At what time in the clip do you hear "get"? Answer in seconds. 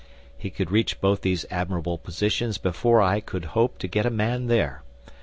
3.87-4.07